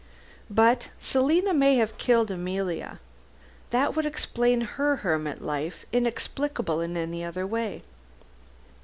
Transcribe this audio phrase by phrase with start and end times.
[0.49, 2.99] "But Selina may have killed Emilia.
[3.69, 7.83] That would explain her hermit life, inexplicable in any other way."